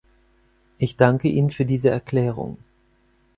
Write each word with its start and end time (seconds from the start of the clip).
Ich 0.79 0.97
danke 0.97 1.27
Ihnen 1.27 1.51
für 1.51 1.63
diese 1.63 1.91
Erklärung. 1.91 2.57